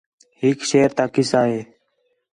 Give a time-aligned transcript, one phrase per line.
[0.41, 1.59] ہِک شیر تا قصہ ہِے